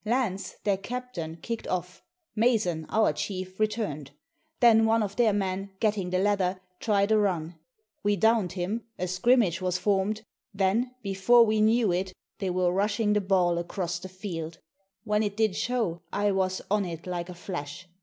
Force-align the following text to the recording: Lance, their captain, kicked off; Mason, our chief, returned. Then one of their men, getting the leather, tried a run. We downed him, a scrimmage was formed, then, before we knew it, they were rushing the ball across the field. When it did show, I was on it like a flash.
Lance, 0.03 0.55
their 0.63 0.77
captain, 0.79 1.35
kicked 1.43 1.67
off; 1.67 2.01
Mason, 2.35 2.87
our 2.89 3.13
chief, 3.13 3.59
returned. 3.59 4.09
Then 4.59 4.87
one 4.87 5.03
of 5.03 5.15
their 5.15 5.31
men, 5.31 5.73
getting 5.79 6.09
the 6.09 6.17
leather, 6.17 6.59
tried 6.79 7.11
a 7.11 7.19
run. 7.19 7.59
We 8.01 8.15
downed 8.15 8.53
him, 8.53 8.87
a 8.97 9.07
scrimmage 9.07 9.61
was 9.61 9.77
formed, 9.77 10.23
then, 10.55 10.95
before 11.03 11.45
we 11.45 11.61
knew 11.61 11.91
it, 11.91 12.13
they 12.39 12.49
were 12.49 12.73
rushing 12.73 13.13
the 13.13 13.21
ball 13.21 13.59
across 13.59 13.99
the 13.99 14.09
field. 14.09 14.57
When 15.03 15.21
it 15.21 15.37
did 15.37 15.55
show, 15.55 16.01
I 16.11 16.31
was 16.31 16.63
on 16.71 16.83
it 16.83 17.05
like 17.05 17.29
a 17.29 17.35
flash. 17.35 17.87